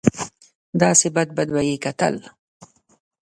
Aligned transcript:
داسې 0.81 1.07
بد 1.15 1.29
بد 1.37 1.47
به 1.55 1.61
یې 1.69 1.75
کتل. 1.85 2.15